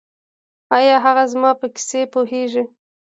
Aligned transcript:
ایا 0.77 0.95
هغه 1.05 1.23
زما 1.31 1.51
په 1.59 1.67
کیس 1.75 1.89
پوهیږي؟ 2.13 2.63